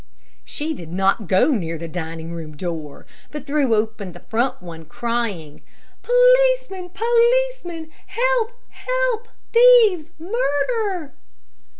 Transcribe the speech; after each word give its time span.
She 0.43 0.73
did 0.73 0.91
not 0.91 1.27
go 1.27 1.51
near 1.51 1.77
the 1.77 1.87
dining 1.87 2.31
room 2.33 2.57
door, 2.57 3.05
but 3.29 3.45
threw 3.45 3.75
open 3.75 4.13
the 4.13 4.19
front 4.21 4.59
one, 4.59 4.83
crying, 4.85 5.61
"Policeman! 6.01 6.89
Policeman! 6.89 7.91
help, 8.07 8.51
help, 8.69 9.27
thieves, 9.53 10.09
murder!" 10.17 11.13